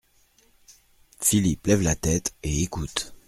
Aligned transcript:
Philippe 1.19 1.67
lève 1.67 1.83
la 1.83 1.95
tête 1.95 2.33
et 2.41 2.63
écoute. 2.63 3.13